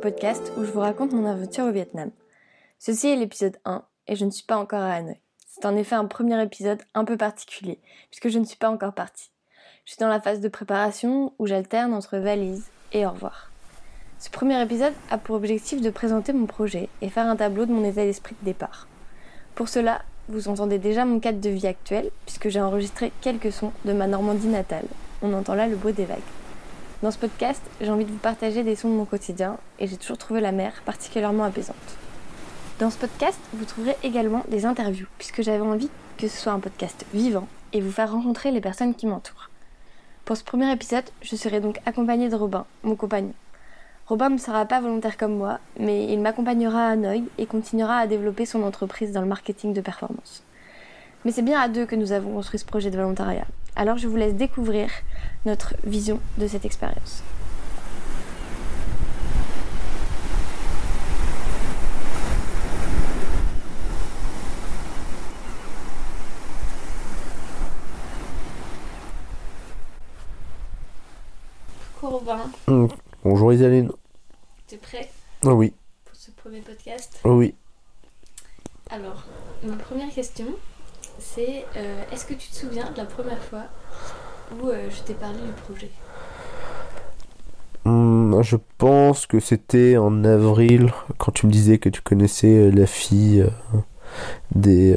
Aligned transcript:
podcast 0.00 0.52
où 0.56 0.64
je 0.64 0.70
vous 0.70 0.80
raconte 0.80 1.12
mon 1.12 1.26
aventure 1.26 1.66
au 1.66 1.70
Vietnam. 1.70 2.10
Ceci 2.78 3.08
est 3.08 3.16
l'épisode 3.16 3.58
1 3.66 3.84
et 4.08 4.16
je 4.16 4.24
ne 4.24 4.30
suis 4.30 4.44
pas 4.44 4.56
encore 4.56 4.80
à 4.80 4.94
Hanoï. 4.94 5.20
C'est 5.46 5.66
en 5.66 5.76
effet 5.76 5.94
un 5.94 6.06
premier 6.06 6.42
épisode 6.42 6.80
un 6.94 7.04
peu 7.04 7.16
particulier 7.16 7.78
puisque 8.10 8.30
je 8.30 8.38
ne 8.38 8.44
suis 8.44 8.56
pas 8.56 8.70
encore 8.70 8.94
partie. 8.94 9.30
Je 9.84 9.92
suis 9.92 10.00
dans 10.00 10.08
la 10.08 10.20
phase 10.20 10.40
de 10.40 10.48
préparation 10.48 11.34
où 11.38 11.46
j'alterne 11.46 11.92
entre 11.92 12.16
valise 12.16 12.64
et 12.92 13.04
au 13.04 13.10
revoir. 13.10 13.50
Ce 14.18 14.30
premier 14.30 14.60
épisode 14.62 14.94
a 15.10 15.18
pour 15.18 15.36
objectif 15.36 15.82
de 15.82 15.90
présenter 15.90 16.32
mon 16.32 16.46
projet 16.46 16.88
et 17.02 17.10
faire 17.10 17.26
un 17.26 17.36
tableau 17.36 17.66
de 17.66 17.72
mon 17.72 17.84
état 17.84 18.04
d'esprit 18.04 18.36
de 18.40 18.46
départ. 18.46 18.88
Pour 19.54 19.68
cela, 19.68 20.02
vous 20.28 20.48
entendez 20.48 20.78
déjà 20.78 21.04
mon 21.04 21.20
cadre 21.20 21.40
de 21.40 21.50
vie 21.50 21.66
actuel 21.66 22.10
puisque 22.24 22.48
j'ai 22.48 22.60
enregistré 22.60 23.12
quelques 23.20 23.52
sons 23.52 23.72
de 23.84 23.92
ma 23.92 24.06
Normandie 24.06 24.48
natale. 24.48 24.86
On 25.20 25.34
entend 25.34 25.54
là 25.54 25.66
le 25.66 25.76
bruit 25.76 25.92
des 25.92 26.06
vagues. 26.06 26.18
Dans 27.02 27.10
ce 27.10 27.16
podcast, 27.16 27.62
j'ai 27.80 27.90
envie 27.90 28.04
de 28.04 28.10
vous 28.10 28.18
partager 28.18 28.62
des 28.62 28.76
sons 28.76 28.90
de 28.90 28.94
mon 28.94 29.06
quotidien 29.06 29.56
et 29.78 29.86
j'ai 29.86 29.96
toujours 29.96 30.18
trouvé 30.18 30.42
la 30.42 30.52
mer 30.52 30.82
particulièrement 30.84 31.44
apaisante. 31.44 31.76
Dans 32.78 32.90
ce 32.90 32.98
podcast, 32.98 33.40
vous 33.54 33.64
trouverez 33.64 33.96
également 34.02 34.44
des 34.50 34.66
interviews 34.66 35.06
puisque 35.16 35.40
j'avais 35.40 35.62
envie 35.62 35.88
que 36.18 36.28
ce 36.28 36.36
soit 36.36 36.52
un 36.52 36.60
podcast 36.60 37.06
vivant 37.14 37.48
et 37.72 37.80
vous 37.80 37.90
faire 37.90 38.12
rencontrer 38.12 38.50
les 38.50 38.60
personnes 38.60 38.94
qui 38.94 39.06
m'entourent. 39.06 39.48
Pour 40.26 40.36
ce 40.36 40.44
premier 40.44 40.70
épisode, 40.70 41.08
je 41.22 41.36
serai 41.36 41.60
donc 41.60 41.78
accompagnée 41.86 42.28
de 42.28 42.36
Robin, 42.36 42.66
mon 42.82 42.96
compagnon. 42.96 43.32
Robin 44.06 44.28
ne 44.28 44.36
sera 44.36 44.66
pas 44.66 44.82
volontaire 44.82 45.16
comme 45.16 45.38
moi, 45.38 45.58
mais 45.78 46.12
il 46.12 46.20
m'accompagnera 46.20 46.88
à 46.88 46.90
Hanoï 46.90 47.24
et 47.38 47.46
continuera 47.46 47.96
à 47.96 48.06
développer 48.06 48.44
son 48.44 48.62
entreprise 48.62 49.12
dans 49.12 49.22
le 49.22 49.26
marketing 49.26 49.72
de 49.72 49.80
performance. 49.80 50.42
Mais 51.24 51.32
c'est 51.32 51.42
bien 51.42 51.60
à 51.60 51.68
deux 51.68 51.86
que 51.86 51.96
nous 51.96 52.12
avons 52.12 52.32
construit 52.32 52.58
ce 52.58 52.64
projet 52.64 52.90
de 52.90 52.96
volontariat. 52.96 53.46
Alors 53.76 53.98
je 53.98 54.08
vous 54.08 54.16
laisse 54.16 54.34
découvrir 54.34 54.90
notre 55.46 55.74
vision 55.84 56.20
de 56.38 56.46
cette 56.46 56.64
expérience. 56.64 57.22
Coucou 72.00 72.18
Robin. 72.18 72.50
Mm. 72.66 72.86
Bonjour 73.24 73.52
Isaline. 73.52 73.90
T'es 74.66 74.76
prêt 74.76 75.10
Oh 75.44 75.50
oui. 75.52 75.72
pour 76.04 76.16
ce 76.16 76.30
premier 76.30 76.60
podcast 76.60 77.18
Oh 77.24 77.32
oui. 77.34 77.54
Alors, 78.90 79.24
ma 79.62 79.76
première 79.76 80.12
question, 80.12 80.46
c'est 81.20 81.66
euh, 81.76 82.02
est-ce 82.12 82.24
que 82.26 82.34
tu 82.34 82.48
te 82.50 82.56
souviens 82.56 82.90
de 82.92 82.96
la 82.98 83.04
première 83.06 83.42
fois 83.42 83.64
où 84.50 84.68
euh, 84.68 84.88
je 84.90 85.02
t'ai 85.02 85.14
parlé 85.14 85.38
du 85.40 85.52
projet? 85.52 85.90
Hmm, 87.84 88.42
je 88.42 88.56
pense 88.78 89.26
que 89.26 89.40
c'était 89.40 89.96
en 89.96 90.24
avril 90.24 90.92
quand 91.18 91.32
tu 91.32 91.46
me 91.46 91.52
disais 91.52 91.78
que 91.78 91.88
tu 91.88 92.02
connaissais 92.02 92.68
euh, 92.68 92.70
la 92.70 92.86
fille 92.86 93.40
euh, 93.42 93.78
des, 94.54 94.96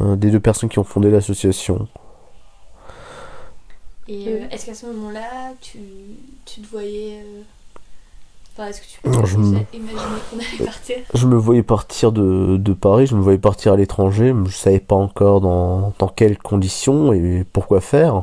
euh, 0.00 0.16
des 0.16 0.30
deux 0.30 0.40
personnes 0.40 0.68
qui 0.68 0.78
ont 0.78 0.84
fondé 0.84 1.10
l'association. 1.10 1.88
Et 4.08 4.28
euh, 4.28 4.48
est-ce 4.50 4.66
qu'à 4.66 4.74
ce 4.74 4.86
moment-là, 4.86 5.54
tu, 5.60 5.78
tu 6.44 6.60
te 6.60 6.66
voyais. 6.68 7.22
euh, 7.24 7.42
Enfin, 8.58 8.68
est-ce 8.68 8.80
que 8.80 8.86
tu 8.86 9.00
peux 9.02 9.26
je 9.26 9.36
me- 9.36 9.58
imaginer 9.74 9.98
qu'on 10.30 10.38
allait 10.38 10.64
partir 10.64 10.96
Je 11.12 11.26
me 11.26 11.36
voyais 11.36 11.62
partir 11.62 12.10
de, 12.10 12.56
de 12.56 12.72
Paris, 12.72 13.06
je 13.06 13.14
me 13.14 13.20
voyais 13.20 13.36
partir 13.38 13.74
à 13.74 13.76
l'étranger, 13.76 14.32
mais 14.32 14.48
je 14.48 14.56
savais 14.56 14.80
pas 14.80 14.94
encore 14.96 15.42
dans, 15.42 15.92
dans 15.98 16.08
quelles 16.08 16.38
conditions 16.38 17.12
et 17.12 17.44
pourquoi 17.52 17.82
faire. 17.82 18.22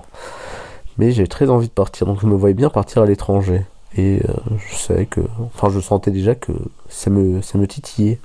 Mais 0.97 1.11
j'avais 1.11 1.27
très 1.27 1.49
envie 1.51 1.67
de 1.67 1.73
partir, 1.73 2.07
donc 2.07 2.19
je 2.19 2.25
me 2.25 2.35
voyais 2.35 2.55
bien 2.55 2.69
partir 2.71 3.03
à 3.03 3.05
l'étranger. 3.05 3.63
Et 3.95 4.21
euh, 4.27 4.33
je 4.57 4.75
savais 4.75 5.05
que, 5.05 5.21
enfin, 5.55 5.69
je 5.69 5.79
sentais 5.79 6.09
déjà 6.09 6.33
que 6.33 6.51
ça 6.89 7.11
me, 7.11 7.43
ça 7.43 7.59
me 7.59 7.67
titillait. 7.67 8.19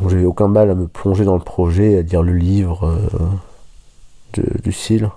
Donc 0.00 0.10
j'avais 0.10 0.24
aucun 0.24 0.48
mal 0.48 0.68
à 0.70 0.74
me 0.74 0.88
plonger 0.88 1.24
dans 1.24 1.34
le 1.36 1.42
projet, 1.44 1.96
à 1.98 2.02
lire 2.02 2.22
le 2.22 2.34
livre 2.34 2.86
euh, 2.88 2.98
de 4.34 4.44
Lucille. 4.64 5.10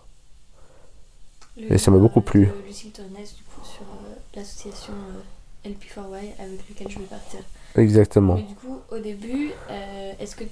Le 1.58 1.74
Et 1.74 1.78
ça 1.80 1.90
m'a 1.90 1.98
beaucoup 1.98 2.20
euh, 2.20 2.24
plu. 2.24 2.50
Lucille 2.68 2.92
Tornès, 2.92 3.34
du 3.36 3.42
coup, 3.44 3.62
sur 3.64 3.82
euh, 3.82 4.14
l'association 4.36 4.94
euh, 4.94 5.70
LP4Y 5.70 6.40
avec 6.40 6.70
laquelle 6.70 6.90
je 6.90 7.00
vais 7.00 7.06
partir. 7.06 7.40
Exactement. 7.76 8.36
Mais 8.36 8.44
du 8.44 8.56
coup, 8.56 8.80
au 8.92 9.00
début, 9.00 9.52
euh, 9.70 10.12
est-ce 10.20 10.36
que 10.36 10.44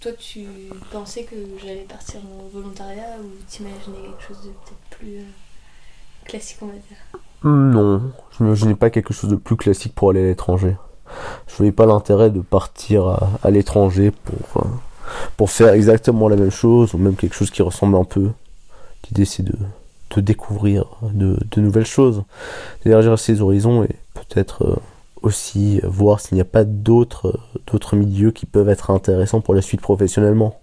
toi 0.00 0.12
tu 0.12 0.46
pensais 0.92 1.24
que 1.24 1.36
j'allais 1.60 1.86
partir 1.88 2.20
en 2.20 2.48
volontariat 2.52 3.16
ou 3.20 3.28
t'imaginais 3.48 3.98
quelque 4.02 4.22
chose 4.22 4.44
de 4.44 4.50
peut-être 4.50 4.98
plus 4.98 5.18
euh, 5.18 5.24
classique, 6.24 6.58
on 6.62 6.66
va 6.66 6.72
dire? 6.72 7.20
Non, 7.44 8.12
je 8.32 8.42
n'imaginais 8.42 8.74
pas 8.74 8.90
quelque 8.90 9.14
chose 9.14 9.30
de 9.30 9.36
plus 9.36 9.56
classique 9.56 9.94
pour 9.94 10.10
aller 10.10 10.22
à 10.22 10.26
l'étranger. 10.26 10.76
Je 11.46 11.54
voyais 11.56 11.72
pas 11.72 11.86
l'intérêt 11.86 12.30
de 12.30 12.40
partir 12.40 13.08
à, 13.08 13.30
à 13.42 13.50
l'étranger 13.50 14.10
pour, 14.10 14.64
pour 15.36 15.50
faire 15.50 15.72
exactement 15.72 16.28
la 16.28 16.36
même 16.36 16.50
chose 16.50 16.94
ou 16.94 16.98
même 16.98 17.16
quelque 17.16 17.34
chose 17.34 17.50
qui 17.50 17.62
ressemble 17.62 17.96
un 17.96 18.04
peu. 18.04 18.30
L'idée 19.06 19.24
c'est 19.24 19.42
de, 19.42 19.54
de 20.10 20.20
découvrir 20.20 20.86
de, 21.02 21.60
nouvelles 21.60 21.86
choses, 21.86 22.24
d'élargir 22.84 23.18
ses 23.18 23.40
horizons 23.40 23.82
et 23.84 23.96
peut-être 24.14 24.64
euh, 24.64 24.76
aussi 25.22 25.80
voir 25.84 26.20
s'il 26.20 26.36
n'y 26.36 26.40
a 26.40 26.46
pas 26.46 26.64
d'autres 26.64 27.28
euh, 27.28 27.60
d'autres 27.66 27.96
milieux 27.96 28.30
qui 28.30 28.46
peuvent 28.46 28.68
être 28.68 28.90
intéressants 28.90 29.40
pour 29.40 29.54
la 29.54 29.62
suite 29.62 29.80
professionnellement. 29.80 30.60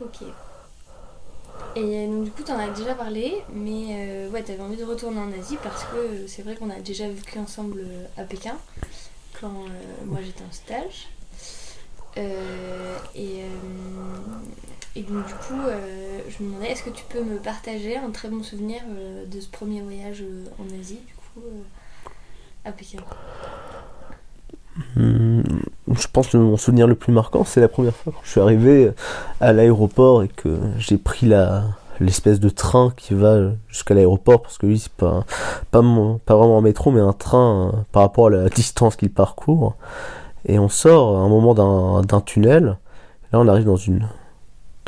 Ok. 0.00 0.22
Et 1.74 2.06
donc, 2.06 2.24
du 2.24 2.30
coup, 2.30 2.42
t'en 2.42 2.58
as 2.58 2.68
déjà 2.68 2.94
parlé, 2.94 3.42
mais 3.54 3.96
euh, 3.96 4.30
ouais, 4.30 4.42
t'avais 4.42 4.62
envie 4.62 4.76
de 4.76 4.84
retourner 4.84 5.18
en 5.18 5.32
Asie 5.32 5.56
parce 5.62 5.84
que 5.84 5.96
euh, 5.96 6.26
c'est 6.26 6.42
vrai 6.42 6.54
qu'on 6.54 6.68
a 6.68 6.80
déjà 6.80 7.08
vécu 7.08 7.38
ensemble 7.38 7.80
euh, 7.80 8.04
à 8.20 8.24
Pékin 8.24 8.56
quand 9.40 9.48
euh, 9.48 10.04
moi 10.06 10.18
j'étais 10.22 10.42
en 10.42 10.52
stage. 10.52 11.08
Euh, 12.18 12.96
et, 13.14 13.42
euh, 13.42 13.48
et 14.94 15.02
donc, 15.02 15.26
du 15.26 15.34
coup, 15.34 15.60
euh, 15.66 16.18
je 16.28 16.42
me 16.42 16.50
demandais 16.50 16.70
est-ce 16.70 16.82
que 16.82 16.90
tu 16.90 17.04
peux 17.08 17.22
me 17.22 17.38
partager 17.38 17.96
un 17.96 18.10
très 18.10 18.28
bon 18.28 18.42
souvenir 18.42 18.80
euh, 18.90 19.24
de 19.24 19.40
ce 19.40 19.48
premier 19.48 19.80
voyage 19.80 20.22
euh, 20.22 20.44
en 20.58 20.78
Asie, 20.78 21.00
du 21.06 21.14
coup, 21.14 21.46
à 22.64 22.72
Pékin? 22.72 22.98
Hmm, 24.96 25.42
Je 25.90 26.06
pense 26.12 26.28
que 26.28 26.36
mon 26.36 26.56
souvenir 26.56 26.86
le 26.86 26.94
plus 26.94 27.12
marquant, 27.12 27.44
c'est 27.44 27.60
la 27.60 27.68
première 27.68 27.94
fois 27.94 28.12
quand 28.12 28.20
je 28.22 28.30
suis 28.30 28.40
arrivé 28.40 28.90
à 29.40 29.52
l'aéroport 29.52 30.22
et 30.22 30.28
que 30.28 30.58
j'ai 30.78 30.98
pris 30.98 31.26
la 31.26 31.64
l'espèce 32.00 32.40
de 32.40 32.48
train 32.48 32.92
qui 32.96 33.14
va 33.14 33.52
jusqu'à 33.68 33.94
l'aéroport 33.94 34.42
parce 34.42 34.58
que 34.58 34.66
oui, 34.66 34.78
c'est 34.78 34.92
pas 34.92 35.24
pas 35.70 35.82
pas 36.24 36.36
vraiment 36.36 36.58
un 36.58 36.62
métro 36.62 36.90
mais 36.90 37.00
un 37.00 37.12
train 37.12 37.84
par 37.92 38.02
rapport 38.02 38.26
à 38.28 38.30
la 38.30 38.48
distance 38.48 38.96
qu'il 38.96 39.10
parcourt 39.10 39.76
et 40.46 40.58
on 40.58 40.68
sort 40.68 41.16
à 41.18 41.20
un 41.20 41.28
moment 41.28 42.02
d'un 42.02 42.20
tunnel. 42.22 42.78
Là, 43.32 43.40
on 43.40 43.48
arrive 43.48 43.64
dans 43.64 43.76
une 43.76 44.08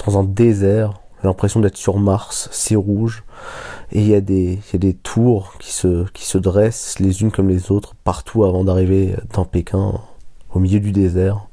dans 0.04 0.18
un 0.18 0.24
désert. 0.24 1.00
A 1.22 1.26
l'impression 1.26 1.60
d'être 1.60 1.76
sur 1.76 1.98
Mars. 1.98 2.48
C'est 2.52 2.76
rouge 2.76 3.24
et 3.92 4.00
il 4.00 4.08
y 4.08 4.14
a 4.14 4.20
des 4.20 4.58
il 4.68 4.72
y 4.72 4.76
a 4.76 4.78
des 4.78 4.94
tours 4.94 5.54
qui 5.58 5.72
se 5.72 6.08
qui 6.10 6.24
se 6.24 6.36
dressent 6.38 6.98
les 6.98 7.22
unes 7.22 7.30
comme 7.30 7.48
les 7.48 7.70
autres 7.70 7.94
partout 8.04 8.44
avant 8.44 8.64
d'arriver 8.64 9.16
dans 9.32 9.44
Pékin 9.44 10.00
au 10.52 10.58
milieu 10.58 10.80
du 10.80 10.92
désert. 10.92 11.46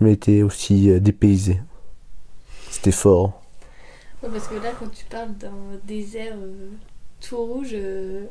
Je 0.00 0.04
m'étais 0.06 0.42
aussi 0.42 0.90
euh, 0.90 1.00
dépaysé. 1.00 1.60
C'était 2.70 2.92
fort. 2.92 3.42
Ouais, 4.22 4.28
parce 4.30 4.48
que 4.48 4.54
là, 4.54 4.70
quand 4.78 4.90
tu 4.90 5.04
parles 5.04 5.34
d'un 5.36 5.50
désert 5.86 6.36
euh, 6.36 6.70
tout 7.20 7.36
rouge, 7.36 7.70
euh, 7.74 8.24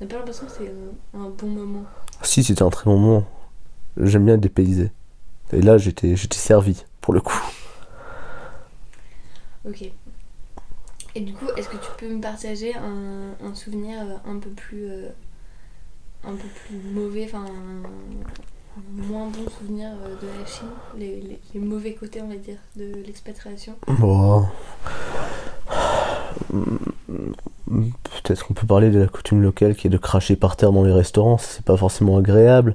on 0.00 0.04
n'a 0.04 0.10
pas 0.10 0.18
l'impression 0.18 0.46
que 0.46 0.52
c'est 0.52 0.68
un, 0.68 1.20
un 1.20 1.30
bon 1.30 1.48
moment. 1.48 1.84
Si 2.22 2.44
c'était 2.44 2.62
un 2.62 2.70
très 2.70 2.84
bon 2.84 2.98
moment. 2.98 3.24
J'aime 4.00 4.26
bien 4.26 4.34
être 4.34 4.40
dépaysé. 4.40 4.92
Et 5.52 5.60
là 5.60 5.78
j'étais 5.78 6.14
j'étais 6.14 6.36
servi 6.36 6.84
pour 7.00 7.14
le 7.14 7.20
coup. 7.20 7.40
Ok. 9.68 9.90
Et 11.14 11.20
du 11.20 11.32
coup, 11.34 11.46
est-ce 11.56 11.68
que 11.68 11.76
tu 11.76 11.90
peux 11.98 12.08
me 12.14 12.20
partager 12.20 12.74
un, 12.74 13.54
souvenir 13.54 13.98
euh, 14.00 14.30
un 14.30 14.38
peu 14.38 14.50
plus 14.50 14.88
euh, 14.88 15.08
un 16.24 16.32
peu 16.34 16.48
plus 16.66 16.76
mauvais, 16.92 17.24
enfin 17.24 17.44
un, 17.44 17.82
moins 18.92 19.26
bon 19.28 19.48
souvenir 19.50 19.90
euh, 20.02 20.14
de 20.20 20.26
la 20.38 20.46
Chine, 20.46 20.68
les, 20.96 21.20
les- 21.20 21.40
les 21.54 21.60
mauvais 21.60 21.94
côtés, 21.94 22.20
on 22.22 22.28
va 22.28 22.36
dire, 22.36 22.58
de 22.76 23.02
l'expatriation? 23.06 23.74
Bon. 23.88 24.46
Peut-être 27.66 28.46
qu'on 28.46 28.54
peut 28.54 28.66
parler 28.66 28.90
de 28.90 28.98
la 28.98 29.06
coutume 29.06 29.42
locale 29.42 29.74
qui 29.74 29.86
est 29.86 29.90
de 29.90 29.98
cracher 29.98 30.36
par 30.36 30.56
terre 30.56 30.72
dans 30.72 30.84
les 30.84 30.92
restaurants, 30.92 31.36
c'est 31.38 31.64
pas 31.64 31.76
forcément 31.76 32.16
agréable. 32.16 32.74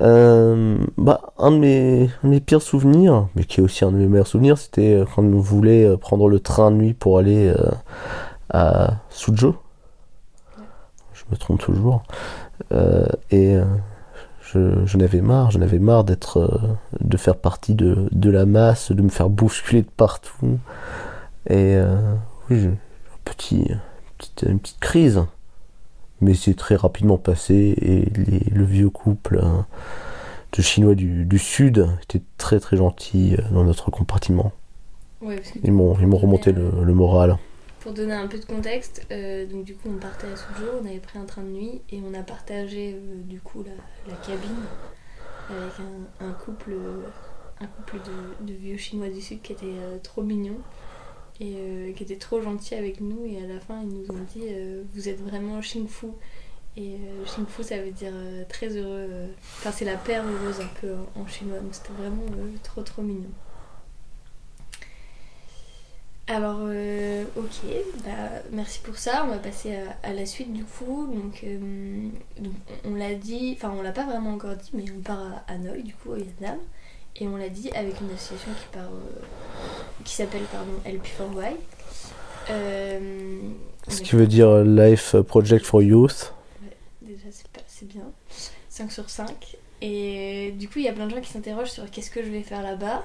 Euh, 0.00 0.78
bah, 0.96 1.32
un 1.38 1.50
de, 1.50 1.58
mes, 1.58 2.10
mes 2.22 2.40
pires 2.40 2.62
souvenirs, 2.62 3.26
mais 3.34 3.44
qui 3.44 3.60
est 3.60 3.62
aussi 3.62 3.84
un 3.84 3.90
de 3.90 3.96
mes 3.96 4.06
meilleurs 4.06 4.28
souvenirs, 4.28 4.56
c'était 4.56 4.94
euh, 4.94 5.04
quand 5.04 5.22
on 5.22 5.40
voulait 5.40 5.84
euh, 5.84 5.96
prendre 5.96 6.28
le 6.28 6.38
train 6.38 6.70
de 6.70 6.76
nuit 6.76 6.94
pour 6.94 7.18
aller 7.18 7.52
à 8.50 8.98
Suzhou. 9.10 9.56
Je 11.12 11.24
me 11.30 11.36
trompe 11.36 11.60
toujours. 11.60 12.04
Et 13.30 13.56
je, 14.40 14.86
je 14.86 14.96
n'avais 14.96 15.20
marre, 15.20 15.50
je 15.50 15.58
n'avais 15.58 15.78
marre 15.78 16.04
d'être, 16.04 16.78
de 17.00 17.16
faire 17.16 17.36
partie 17.36 17.74
de, 17.74 18.08
de 18.12 18.30
la 18.30 18.46
masse, 18.46 18.92
de 18.92 19.02
me 19.02 19.08
faire 19.08 19.28
bousculer 19.28 19.82
de 19.82 19.90
partout. 19.90 20.58
Et 21.50 21.76
oui, 22.50 22.68
petit, 23.36 23.70
petite, 24.16 24.44
une 24.48 24.58
petite 24.58 24.80
crise. 24.80 25.24
mais 26.20 26.34
c'est 26.34 26.54
très 26.54 26.76
rapidement 26.76 27.18
passé 27.18 27.74
et 27.80 28.50
le 28.50 28.64
vieux 28.64 28.90
couple 28.90 29.40
hein, 29.42 29.66
de 30.52 30.62
Chinois 30.62 30.94
du, 30.94 31.38
Sud 31.38 31.88
était 32.02 32.22
très 32.36 32.58
très 32.60 32.76
gentil 32.76 33.36
euh, 33.38 33.42
dans 33.50 33.64
notre 33.64 33.90
compartiment. 33.90 34.52
ils 35.62 35.72
m'ont 35.72 35.92
remonté 35.92 36.52
le, 36.52 36.94
moral. 36.94 37.36
Pour 37.80 37.92
donner 37.92 38.14
un 38.14 38.26
peu 38.26 38.38
de 38.38 38.44
contexte, 38.44 39.06
euh, 39.12 39.46
donc 39.46 39.64
du 39.64 39.74
coup 39.74 39.88
on 39.88 39.98
partait 39.98 40.26
à 40.26 40.36
Suzhou, 40.36 40.68
on 40.82 40.86
avait 40.86 40.98
pris 40.98 41.18
un 41.18 41.24
train 41.24 41.42
de 41.42 41.48
nuit 41.48 41.82
et 41.90 42.00
on 42.04 42.12
a 42.18 42.22
partagé 42.22 42.94
euh, 42.94 43.22
du 43.24 43.40
coup 43.40 43.62
la, 43.62 44.16
cabine 44.16 44.50
avec 45.50 45.72
un, 46.20 46.32
couple, 46.32 46.74
un 47.60 47.66
couple 47.66 48.00
de, 48.44 48.52
vieux 48.52 48.76
Chinois 48.76 49.08
du 49.08 49.20
Sud 49.20 49.40
qui 49.40 49.52
était 49.52 49.74
trop 50.02 50.22
mignon 50.22 50.56
et 51.40 51.92
qui 51.96 52.02
était 52.02 52.16
trop 52.16 52.40
gentil 52.40 52.74
avec 52.74 53.00
nous 53.00 53.24
et 53.24 53.42
à 53.42 53.46
la 53.46 53.60
fin 53.60 53.80
ils 53.82 53.88
nous 53.88 54.10
ont 54.10 54.24
dit 54.34 54.44
vous 54.94 55.08
êtes 55.08 55.20
vraiment 55.20 55.60
Xing 55.60 55.86
Fu 55.86 56.08
et 56.78 56.94
euh, 56.94 57.44
Fu, 57.48 57.64
ça 57.64 57.78
veut 57.78 57.90
dire 57.90 58.12
euh, 58.14 58.44
très 58.48 58.68
heureux. 58.68 59.08
Euh, 59.10 59.26
enfin, 59.56 59.72
c'est 59.72 59.84
la 59.84 59.96
paire 59.96 60.22
heureuse 60.24 60.60
un 60.60 60.80
peu 60.80 60.94
en, 61.16 61.26
chinois. 61.26 61.58
Donc 61.58 61.74
c'était 61.74 61.92
vraiment 61.92 62.22
euh, 62.38 62.52
trop 62.62 62.82
trop 62.82 63.02
mignon. 63.02 63.30
Alors, 66.28 66.60
ok, 67.36 67.72
bah, 68.04 68.42
merci 68.52 68.80
pour 68.80 68.96
ça. 68.96 69.24
On 69.24 69.28
va 69.28 69.38
passer 69.38 69.78
à, 70.02 70.12
la 70.12 70.26
suite 70.26 70.52
du 70.52 70.62
coup. 70.62 71.06
Donc, 71.06 71.42
on, 72.84 72.94
l'a 72.94 73.14
dit, 73.14 73.54
enfin, 73.56 73.74
on 73.74 73.80
l'a 73.80 73.92
pas 73.92 74.04
vraiment 74.04 74.34
encore 74.34 74.54
dit, 74.54 74.70
mais 74.74 74.84
on 74.94 75.00
part 75.00 75.18
à 75.18 75.52
Hanoï, 75.52 75.82
du 75.82 75.94
coup, 75.94 76.10
au 76.10 76.16
Vietnam. 76.16 76.58
Et 77.16 77.26
on 77.26 77.38
l'a 77.38 77.48
dit 77.48 77.70
avec 77.70 77.98
une 78.02 78.10
association 78.10 78.52
qui, 78.52 78.66
part, 78.76 78.90
qui 80.04 80.14
s'appelle 80.14 80.44
pardon, 80.52 80.72
LP4Y. 80.86 81.56
Ce 83.88 84.02
qui 84.02 84.16
veut 84.16 84.26
dire 84.26 84.62
Life 84.64 85.16
Project 85.22 85.64
for 85.64 85.82
Youth 85.82 86.32
c'est 87.78 87.86
bien. 87.86 88.10
5 88.68 88.90
sur 88.90 89.08
5. 89.08 89.56
Et 89.80 90.52
du 90.58 90.68
coup, 90.68 90.80
il 90.80 90.84
y 90.84 90.88
a 90.88 90.92
plein 90.92 91.06
de 91.06 91.14
gens 91.14 91.20
qui 91.20 91.30
s'interrogent 91.30 91.70
sur 91.70 91.88
qu'est-ce 91.90 92.10
que 92.10 92.22
je 92.22 92.28
vais 92.28 92.42
faire 92.42 92.62
là-bas. 92.62 93.04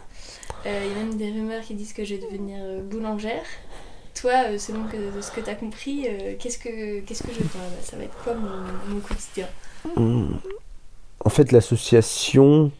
Euh, 0.66 0.82
il 0.86 0.90
y 0.90 0.92
a 0.92 1.04
même 1.04 1.18
des 1.18 1.30
rumeurs 1.32 1.62
qui 1.62 1.76
disent 1.76 1.94
que 1.94 2.04
je 2.04 2.16
vais 2.16 2.22
devenir 2.22 2.58
euh, 2.62 2.82
boulangère. 2.82 3.46
Toi, 4.16 4.46
euh, 4.48 4.58
selon 4.58 4.86
que, 4.86 5.22
ce 5.22 5.32
que 5.32 5.42
tu 5.42 5.50
as 5.50 5.56
compris, 5.56 6.08
qu'est-ce 6.40 6.58
que 6.58 7.02
qu'est-ce 7.02 7.24
que 7.24 7.34
je 7.34 7.40
vais 7.40 7.48
faire 7.48 7.62
là-bas? 7.62 7.84
Ça 7.84 7.98
va 7.98 8.04
être 8.04 8.18
quoi 8.24 8.34
mon, 8.34 9.00
quotidien? 9.00 9.48
Hmm. 9.96 10.36
En 11.24 11.30
fait, 11.30 11.52
l'association 11.52 12.72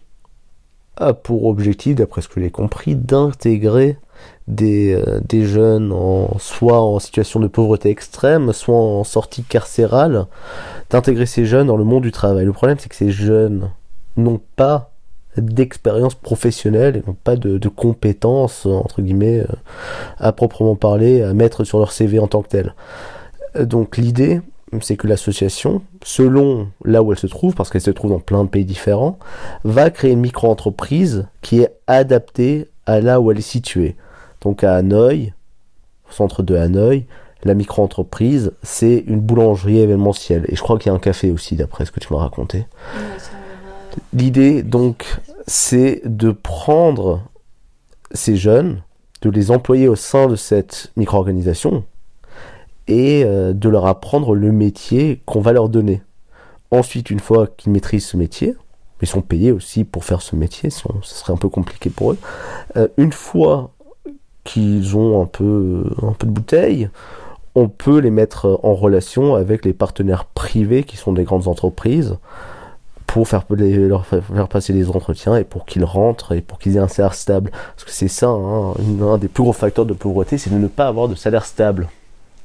a 0.98 1.14
pour 1.14 1.46
objectif, 1.46 1.96
d'après 1.96 2.22
ce 2.22 2.28
que 2.28 2.42
j'ai 2.42 2.52
compris, 2.52 2.96
d'intégrer 2.96 3.98
des, 4.48 5.02
des, 5.28 5.46
jeunes 5.46 5.92
en, 5.92 6.38
soit 6.38 6.82
en 6.82 7.00
situation 7.00 7.40
de 7.40 7.48
pauvreté 7.48 7.90
extrême, 7.90 8.54
soit 8.54 8.76
en 8.76 9.04
sortie 9.04 9.44
carcérale, 9.44 10.28
d'intégrer 10.90 11.26
ces 11.26 11.46
jeunes 11.46 11.68
dans 11.68 11.78
le 11.78 11.84
monde 11.84 12.04
du 12.04 12.12
travail. 12.12 12.46
Le 12.46 12.54
problème, 12.54 12.78
c'est 12.80 12.90
que 12.90 12.96
ces 12.96 13.12
jeunes 13.12 13.70
n'ont 14.18 14.42
pas 14.56 14.94
d'expérience 15.38 16.16
professionnelle 16.16 16.98
et 16.98 17.04
n'ont 17.08 17.18
pas 17.24 17.36
de, 17.36 17.68
compétences, 17.70 18.66
entre 18.66 19.02
guillemets, 19.02 19.40
euh, 19.40 19.56
à 20.18 20.32
proprement 20.32 20.76
parler, 20.76 21.22
à 21.22 21.34
mettre 21.34 21.64
sur 21.64 21.80
leur 21.80 21.92
CV 21.92 22.20
en 22.20 22.28
tant 22.28 22.42
que 22.42 22.50
tel. 22.50 22.76
Euh, 23.56 23.66
donc 23.66 23.98
l'idée, 23.98 24.42
c'est 24.82 24.98
que 24.98 25.08
l'association, 25.08 25.82
selon 26.04 26.70
là 26.84 27.04
où 27.04 27.12
elle 27.12 27.20
se 27.20 27.28
trouve, 27.28 27.54
parce 27.54 27.70
qu'elle 27.70 27.82
se 27.82 27.92
trouve 27.92 28.12
dans 28.12 28.20
plein 28.20 28.44
de 28.44 28.50
pays 28.50 28.66
différents, 28.66 29.20
va 29.64 29.90
créer 29.90 30.12
une 30.12 30.22
micro-entreprise 30.22 31.28
qui 31.42 31.60
est 31.60 31.74
adaptée 31.88 32.70
à 32.86 33.02
là 33.02 33.20
où 33.20 33.32
elle 33.32 33.38
est 33.38 33.42
située. 33.42 33.96
Donc 34.42 34.64
à 34.64 34.76
Hanoï, 34.76 35.34
au 36.10 36.14
centre 36.14 36.44
de 36.44 36.56
Hanoï, 36.56 37.06
la 37.44 37.54
micro-entreprise, 37.54 38.54
c'est 38.64 39.04
une 39.08 39.20
boulangerie 39.20 39.80
événementielle. 39.80 40.46
Et 40.48 40.56
je 40.56 40.62
crois 40.62 40.78
qu'il 40.78 40.90
y 40.90 40.94
a 40.94 40.96
un 40.96 41.00
café 41.00 41.32
aussi, 41.32 41.56
d'après 41.56 41.86
ce 41.86 41.92
que 41.92 42.00
tu 42.00 42.14
m'as 42.14 42.20
raconté. 42.20 42.66
L'idée, 44.14 44.64
donc, 44.64 45.20
c'est 45.46 46.02
de 46.06 46.32
prendre 46.32 47.22
ces 48.14 48.38
jeunes, 48.38 48.82
de 49.22 49.30
les 49.30 49.52
employer 49.52 49.88
au 49.88 49.96
sein 49.96 50.28
de 50.28 50.36
cette 50.36 50.92
micro-organisation 50.96 51.84
et 52.88 53.24
euh, 53.26 53.54
de 53.54 53.70
leur 53.70 53.86
apprendre 53.86 54.36
le 54.36 54.52
métier 54.52 55.22
qu'on 55.26 55.42
va 55.42 55.54
leur 55.54 55.70
donner. 55.70 56.02
Ensuite, 56.72 57.10
une 57.10 57.20
fois 57.20 57.48
qu'ils 57.48 57.72
maîtrisent 57.72 58.06
ce 58.06 58.18
métier, 58.18 58.56
ils 59.02 59.08
sont 59.08 59.22
payés 59.22 59.52
aussi 59.52 59.84
pour 59.84 60.06
faire 60.06 60.22
ce 60.22 60.36
métier, 60.36 60.70
ce 60.70 60.88
serait 61.02 61.34
un 61.34 61.38
peu 61.38 61.50
compliqué 61.50 61.90
pour 61.90 62.14
eux. 62.14 62.18
Euh, 62.78 62.88
une 62.98 63.12
fois 63.12 63.72
qu'ils 64.44 64.96
ont 64.98 65.22
un 65.22 65.26
peu, 65.26 65.86
un 66.02 66.14
peu 66.14 66.26
de 66.26 66.32
bouteille, 66.32 66.90
on 67.56 67.68
peut 67.70 68.00
les 68.00 68.12
mettre 68.12 68.60
en 68.64 68.74
relation 68.74 69.36
avec 69.36 69.64
les 69.66 69.74
partenaires 69.74 70.26
privés 70.26 70.84
qui 70.84 70.98
sont 70.98 71.14
des 71.14 71.24
grandes 71.24 71.48
entreprises 71.48 72.18
pour 73.06 73.28
faire, 73.28 73.46
leur 73.50 74.06
faire 74.08 74.48
passer 74.48 74.74
les 74.74 74.90
entretiens 74.90 75.36
et 75.36 75.44
pour 75.44 75.66
qu'ils 75.66 75.86
rentrent 75.86 76.32
et 76.32 76.42
pour 76.42 76.58
qu'ils 76.58 76.78
aient 76.78 76.80
un 76.80 76.88
salaire 76.88 77.14
stable. 77.14 77.52
Parce 77.52 77.84
que 77.84 77.92
c'est 77.92 78.08
ça, 78.08 78.30
hein, 78.30 78.74
un 79.02 79.18
des 79.18 79.28
plus 79.28 79.44
gros 79.44 79.54
facteurs 79.54 79.86
de 79.86 79.94
pauvreté, 79.94 80.38
c'est 80.38 80.50
de 80.50 80.58
ne 80.58 80.68
pas 80.68 80.88
avoir 80.88 81.08
de 81.08 81.16
salaire 81.16 81.46
stable. 81.46 81.90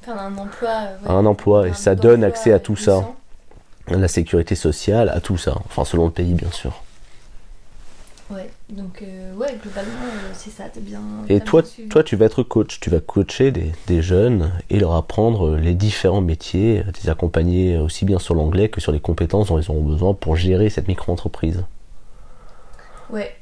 Enfin, 0.09 0.27
un 0.27 0.39
emploi. 0.39 0.71
un 1.07 1.27
emploi, 1.27 1.69
et 1.69 1.75
ça 1.75 1.95
donne 1.95 2.25
accès 2.25 2.53
à 2.53 2.59
tout 2.59 2.77
ça. 2.77 3.05
La 3.89 4.09
sécurité 4.09 4.55
sociale, 4.55 5.09
à 5.09 5.21
tout 5.21 5.39
ça. 5.39 5.55
Enfin, 5.65 5.85
selon 5.85 6.07
le 6.07 6.11
pays, 6.11 6.35
bien 6.35 6.51
sûr. 6.51 6.83
Ouais, 8.31 8.51
donc 8.69 9.01
euh, 9.01 9.33
ouais, 9.37 9.57
globalement, 9.63 10.05
euh, 10.05 10.31
c'est 10.35 10.51
ça, 10.51 10.65
t'es 10.65 10.81
bien. 10.81 11.01
Et 11.31 11.41
toi, 11.41 11.63
toi, 11.89 12.05
tu 12.05 12.15
vas 12.15 12.27
être 12.27 12.43
coach, 12.43 12.79
tu 12.79 12.91
vas 12.91 13.01
coacher 13.01 13.51
des, 13.53 13.73
des, 13.87 14.03
jeunes 14.03 14.53
et 14.69 14.79
leur 14.79 14.95
apprendre 14.95 15.57
les 15.57 15.73
différents 15.73 16.21
métiers, 16.21 16.83
les 17.03 17.09
accompagner 17.09 17.79
aussi 17.79 18.05
bien 18.05 18.19
sur 18.19 18.35
l'anglais 18.35 18.69
que 18.69 18.83
sur 18.83 18.93
les 18.93 19.01
compétences 19.01 19.47
dont 19.47 19.59
ils 19.59 19.71
auront 19.71 19.83
besoin 19.83 20.13
pour 20.13 20.37
gérer 20.37 20.69
cette 20.69 20.89
micro-entreprise. 20.89 21.65
Ouais, 23.09 23.35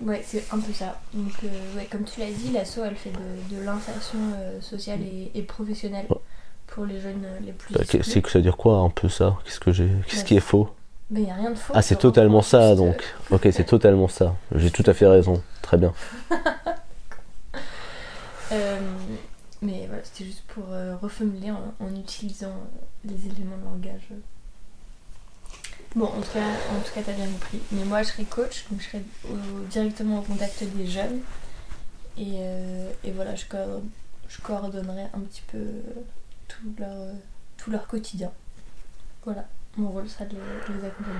ouais, 0.00 0.22
c'est 0.24 0.44
un 0.52 0.58
peu 0.58 0.72
ça. 0.72 1.00
Donc, 1.14 1.32
euh, 1.44 1.76
ouais, 1.76 1.86
comme 1.90 2.04
tu 2.04 2.20
l'as 2.20 2.30
dit, 2.30 2.50
l'ASSO, 2.52 2.84
elle 2.84 2.96
fait 2.96 3.10
de, 3.10 3.56
de 3.56 3.62
l'insertion 3.62 4.18
sociale 4.60 5.00
et, 5.34 5.42
professionnelle 5.42 6.06
pour 6.66 6.84
les 6.84 7.00
jeunes 7.00 7.26
les 7.44 7.52
plus. 7.52 7.74
Bah, 7.74 7.80
c'est 7.84 8.22
que 8.22 8.30
ça 8.30 8.38
veut 8.38 8.42
dire 8.42 8.56
quoi 8.56 8.78
un 8.78 8.90
peu 8.90 9.08
ça? 9.08 9.38
Qu'est-ce 9.44 9.60
que 9.60 9.72
j'ai, 9.72 9.90
qu'est-ce 10.06 10.24
qui 10.24 10.36
est 10.36 10.40
faux? 10.40 10.70
mais 11.10 11.20
il 11.20 11.24
n'y 11.24 11.30
a 11.30 11.34
rien 11.34 11.50
de 11.50 11.56
faux. 11.56 11.72
Ah, 11.74 11.82
c'est 11.82 11.96
totalement 11.96 12.42
ça, 12.42 12.74
donc. 12.74 13.02
Ok, 13.30 13.48
c'est 13.52 13.64
totalement 13.64 14.08
ça. 14.08 14.36
J'ai 14.54 14.70
tout 14.70 14.84
à 14.86 14.94
fait 14.94 15.06
raison. 15.06 15.42
Très 15.62 15.76
bien. 15.76 15.92
Euh, 18.50 18.78
mais 19.60 19.84
voilà, 19.88 20.02
c'était 20.04 20.24
juste 20.24 20.44
pour 20.48 20.64
euh, 20.70 20.96
reformuler 20.96 21.50
en, 21.50 21.94
utilisant 21.94 22.54
les 23.04 23.26
éléments 23.26 23.58
de 23.58 23.64
langage. 23.64 24.08
Bon, 25.96 26.06
en 26.06 26.20
tout 26.20 26.32
cas, 26.32 27.02
t'as 27.02 27.12
bien 27.12 27.26
compris. 27.26 27.60
Mais 27.72 27.84
moi, 27.84 28.02
je 28.02 28.08
serai 28.08 28.24
coach, 28.24 28.66
donc 28.70 28.80
je 28.80 28.86
serai 28.88 29.02
directement 29.70 30.20
au 30.20 30.22
contact 30.22 30.62
des 30.62 30.86
jeunes. 30.86 31.20
Et, 32.16 32.36
euh, 32.38 32.92
voilà, 33.14 33.34
je, 33.34 33.44
coordonnerai 34.42 35.06
un 35.14 35.20
petit 35.20 35.42
peu 35.50 35.58
tout 36.46 36.74
leur, 36.78 37.14
tout 37.56 37.70
leur 37.70 37.86
quotidien. 37.86 38.30
Voilà 39.24 39.46
mon 39.78 39.90
rôle 39.90 40.08
sera 40.08 40.24
de 40.24 40.36
les, 40.36 40.86
accompagner. 40.86 41.18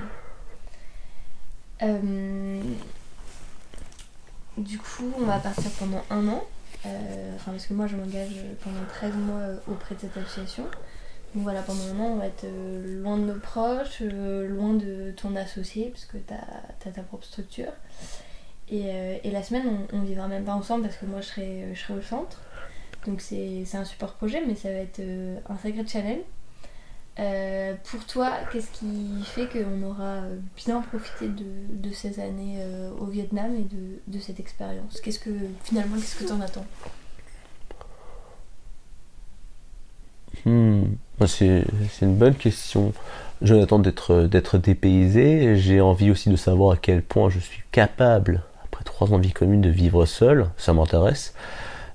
Euh, 1.82 2.62
du 4.56 4.78
coup, 4.78 5.12
on 5.16 5.25
va 5.25 5.38
partir 5.38 5.70
pendant 5.78 6.04
un 6.10 6.26
an. 6.28 6.44
Euh, 6.87 7.34
enfin, 7.37 7.52
parce 7.52 7.66
que 7.66 7.75
moi, 7.75 7.87
je 7.87 7.96
m'engage 7.96 8.34
pendant 8.62 8.84
13 8.88 9.14
mois 9.14 9.42
auprès 9.68 9.94
de 9.94 10.00
cette 10.00 10.16
association. 10.16 10.66
Donc 11.35 11.42
voilà, 11.42 11.62
pendant 11.62 11.82
un 11.82 12.00
an, 12.00 12.12
on 12.12 12.16
va 12.16 12.26
être 12.26 12.44
euh, 12.44 13.00
loin 13.02 13.16
de 13.18 13.25
nos 13.25 13.38
proches, 13.38 14.00
loin 14.00 14.75
de 14.75 15.12
ton 15.16 15.37
associé, 15.37 15.90
parce 15.90 16.04
que 16.04 16.16
tu 16.16 16.35
as, 16.35 16.90
ta 16.90 17.02
propre 17.02 17.25
structure. 17.25 17.73
Et, 18.70 19.30
la 19.30 19.42
semaine, 19.42 19.87
on, 19.92 20.00
vivra 20.02 20.28
même 20.28 20.44
pas 20.44 20.54
ensemble 20.54 20.82
parce 20.82 20.97
que 20.97 21.06
moi, 21.06 21.20
je 21.20 21.26
serai, 21.26 21.75
je 21.75 21.80
serai 21.80 21.94
au 21.94 22.02
centre. 22.02 22.40
Donc 23.06 23.20
c'est 23.20 23.64
un 23.75 23.85
super 23.85 24.14
projet, 24.14 24.42
mais 24.47 24.54
ça 24.54 24.70
va 24.70 24.78
être 24.78 25.00
un 25.49 25.56
sacré 25.56 25.87
challenge. 25.87 26.25
Euh, 27.18 27.75
pour 27.90 28.04
toi, 28.06 28.30
qu'est-ce 28.52 28.70
qui 28.70 29.25
fait 29.25 29.49
qu'on 29.49 29.82
aura 29.82 30.20
bien 30.56 30.80
profité 30.80 31.26
de, 31.28 31.92
ces 31.92 32.20
années 32.20 32.58
euh, 32.61 32.90
au 32.92 33.06
Vietnam 33.06 33.56
et 33.56 33.66
de, 34.06 34.20
cette 34.20 34.38
expérience? 34.38 35.00
Qu'est-ce 35.00 35.18
que 35.18 35.30
finalement, 35.64 35.97
qu'est-ce 35.97 36.16
que 36.16 36.25
tu 36.25 36.32
en 36.32 36.40
attends? 36.40 36.66
C'est 41.26 41.64
une 42.02 42.14
bonne 42.14 42.34
question. 42.34 42.92
Je 43.42 43.54
m'attends 43.54 43.78
d'être 43.78 44.58
dépaysé. 44.58 45.56
J'ai 45.56 45.80
envie 45.80 46.10
aussi 46.10 46.28
de 46.30 46.37
savoir 46.37 46.72
à 46.72 46.76
quel 46.76 47.02
point 47.02 47.28
je 47.30 47.38
suis 47.38 47.62
capable, 47.72 48.42
après 48.64 48.84
trois 48.84 49.12
ans 49.12 49.18
de 49.18 49.25
vie 49.25 49.32
commune, 49.32 49.60
de 49.60 49.70
vivre 49.70 50.06
seul. 50.06 50.46
Ça 50.56 50.72
m'intéresse. 50.72 51.34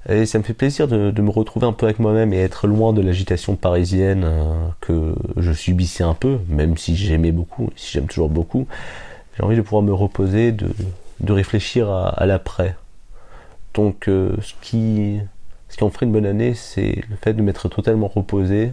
Et 0.10 0.26
ça 0.26 0.38
me 0.38 0.44
fait 0.44 0.54
plaisir 0.54 0.90
de, 0.90 1.22
me 1.22 1.30
retrouver 1.30 1.66
un 1.66 1.72
peu 1.72 1.86
avec 1.86 2.00
moi-même 2.00 2.34
et 2.34 2.40
être 2.40 2.68
loin 2.68 2.92
de 2.92 3.02
l'agitation 3.02 3.56
parisienne 3.56 4.26
euh, 4.26 4.54
que 4.82 5.16
je 5.38 5.54
subissais 5.54 6.04
un 6.04 6.14
peu, 6.14 6.40
même 6.50 6.76
si 6.78 6.98
j'aimais 6.98 7.32
beaucoup, 7.32 7.70
si 7.78 7.94
j'aime 7.94 8.08
toujours 8.08 8.28
beaucoup. 8.28 8.68
J'ai 9.38 9.44
envie 9.44 9.56
de 9.56 9.62
pouvoir 9.62 9.82
me 9.82 9.94
reposer, 9.94 10.52
de, 10.52 10.68
réfléchir 11.32 11.90
à, 11.90 12.26
l'après. 12.26 12.76
Donc 13.74 14.10
euh, 14.10 14.36
ce 14.42 14.54
qui 14.62 15.22
en 15.82 15.90
ferait 15.90 16.06
une 16.06 16.12
bonne 16.12 16.26
année, 16.26 16.54
c'est 16.54 17.02
le 17.10 17.16
fait 17.16 17.34
de 17.34 17.42
m'être 17.42 17.70
totalement 17.70 18.08
reposé, 18.08 18.72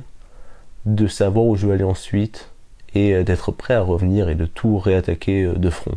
de 0.87 1.07
savoir 1.07 1.47
où 1.47 1.57
je 1.57 1.67
veux 1.67 1.73
aller 1.73 1.85
ensuite 1.85 2.51
et 2.95 3.15
euh, 3.15 3.25
d'être 3.25 3.53
prêt 3.53 3.75
à 3.75 3.83
revenir 3.83 4.29
et 4.29 4.35
de 4.35 4.47
tout 4.47 4.79
réattaquer 4.79 5.45
euh, 5.45 5.55
de 5.55 5.71
front. 5.71 5.97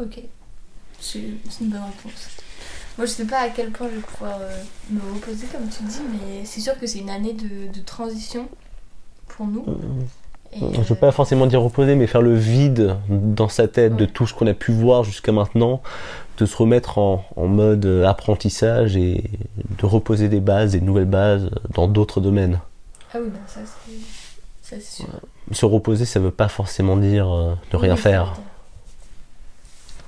Ok, 0.00 0.20
c'est 1.00 1.18
une 1.18 1.68
bonne 1.70 1.82
réponse. 1.82 2.28
Moi, 2.96 3.06
je 3.06 3.12
sais 3.12 3.26
pas 3.26 3.40
à 3.40 3.48
quel 3.48 3.70
point 3.70 3.88
je 3.88 3.96
vais 3.96 4.00
pouvoir 4.00 4.38
euh, 4.40 4.62
me 4.90 5.00
reposer, 5.14 5.46
comme 5.46 5.68
tu 5.68 5.82
dis, 5.84 6.00
mais 6.10 6.44
c'est 6.44 6.60
sûr 6.60 6.78
que 6.78 6.86
c'est 6.86 6.98
une 6.98 7.10
année 7.10 7.32
de, 7.32 7.72
de, 7.72 7.80
transition 7.80 8.48
pour 9.28 9.46
nous. 9.46 9.64
Je 10.56 10.64
ne 10.64 10.84
veux 10.84 10.94
pas 10.94 11.12
forcément 11.12 11.46
dire 11.46 11.62
reposer, 11.62 11.94
mais 11.94 12.06
faire 12.06 12.22
le 12.22 12.34
vide 12.34 12.96
dans 13.08 13.48
sa 13.48 13.68
tête 13.68 13.96
de 13.96 14.04
tout 14.06 14.26
ce 14.26 14.34
qu'on 14.34 14.46
a 14.46 14.54
pu 14.54 14.72
voir 14.72 15.04
jusqu'à 15.04 15.32
maintenant, 15.32 15.82
de 16.38 16.46
se 16.46 16.56
remettre 16.56 16.98
en, 16.98 17.24
en, 17.36 17.46
mode 17.46 17.86
apprentissage 18.06 18.96
et 18.96 19.24
de 19.78 19.86
reposer 19.86 20.28
des 20.28 20.40
bases, 20.40 20.72
des 20.72 20.80
nouvelles 20.80 21.04
bases 21.04 21.50
dans 21.74 21.88
d'autres 21.88 22.20
domaines. 22.20 22.60
Ah 23.12 23.18
oui, 23.22 23.30
ça 23.46 23.60
c'est 24.62 24.82
sûr. 24.82 25.06
Se 25.50 25.64
reposer, 25.64 26.04
ça 26.04 26.20
veut 26.20 26.30
pas 26.30 26.48
forcément 26.48 26.96
dire 26.96 27.32
euh, 27.32 27.54
ne 27.72 27.78
rien 27.78 27.94
oui, 27.94 28.00
faire. 28.00 28.36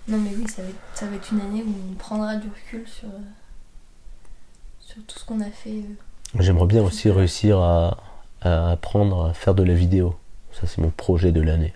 Non 0.07 0.19
mais 0.19 0.31
oui, 0.37 0.47
ça 0.49 0.61
va, 0.61 0.69
être, 0.69 0.77
ça 0.93 1.07
va, 1.07 1.17
être, 1.17 1.33
une 1.33 1.41
année 1.41 1.63
où 1.63 1.75
on 1.91 1.95
prendra 1.95 2.37
du 2.37 2.49
recul 2.49 2.87
sur, 2.87 3.09
sur 4.81 5.03
tout 5.07 5.19
ce 5.19 5.25
qu'on 5.25 5.41
a 5.41 5.51
fait. 5.51 5.71
Euh, 5.71 6.39
J'aimerais 6.41 6.67
bien 6.67 6.83
aussi 6.83 7.11
réussir 7.11 7.59
à, 7.59 7.97
à, 8.43 8.73
apprendre 8.73 9.27
à 9.27 9.33
faire 9.33 9.55
de 9.55 9.63
la 9.63 9.73
vidéo. 9.73 10.15
Ça 10.53 10.67
c'est 10.67 10.79
mon 10.79 10.91
projet 10.91 11.33
de 11.33 11.41
l'année. 11.41 11.73